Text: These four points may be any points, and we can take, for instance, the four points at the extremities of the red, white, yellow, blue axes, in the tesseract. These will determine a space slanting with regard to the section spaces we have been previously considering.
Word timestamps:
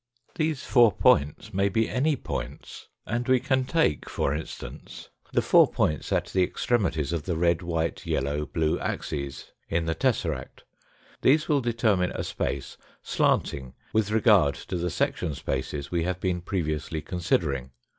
These 0.33 0.65
four 0.65 0.91
points 0.91 1.53
may 1.53 1.69
be 1.69 1.87
any 1.87 2.15
points, 2.15 2.87
and 3.05 3.27
we 3.27 3.39
can 3.39 3.65
take, 3.65 4.09
for 4.09 4.33
instance, 4.33 5.09
the 5.31 5.43
four 5.43 5.71
points 5.71 6.11
at 6.11 6.25
the 6.29 6.41
extremities 6.41 7.13
of 7.13 7.21
the 7.25 7.37
red, 7.37 7.61
white, 7.61 8.03
yellow, 8.07 8.47
blue 8.47 8.79
axes, 8.79 9.51
in 9.69 9.85
the 9.85 9.93
tesseract. 9.93 10.63
These 11.21 11.47
will 11.47 11.61
determine 11.61 12.09
a 12.15 12.23
space 12.23 12.77
slanting 13.03 13.75
with 13.93 14.09
regard 14.09 14.55
to 14.55 14.77
the 14.77 14.89
section 14.89 15.35
spaces 15.35 15.91
we 15.91 16.01
have 16.01 16.19
been 16.19 16.41
previously 16.41 17.03
considering. 17.03 17.69